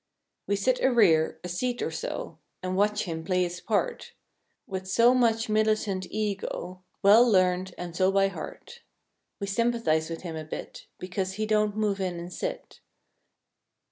We 0.47 0.55
sit 0.55 0.79
a 0.81 0.91
rear, 0.91 1.39
a 1.43 1.47
seat 1.47 1.79
or 1.83 1.91
so. 1.91 2.39
And 2.63 2.75
watch 2.75 3.03
him 3.03 3.23
play 3.23 3.43
his 3.43 3.61
part 3.61 4.13
With 4.65 4.87
so 4.87 5.13
much 5.13 5.47
militant 5.47 6.07
ego. 6.09 6.81
Well 7.03 7.23
learned 7.29 7.75
and 7.77 7.95
so 7.95 8.11
by 8.11 8.29
heart. 8.29 8.81
We 9.39 9.45
sympathize 9.45 10.09
with 10.09 10.23
him 10.23 10.35
a 10.35 10.43
bit 10.43 10.87
Because 10.97 11.33
he 11.33 11.45
don't 11.45 11.77
move 11.77 12.01
in 12.01 12.19
and 12.19 12.33
sit. 12.33 12.79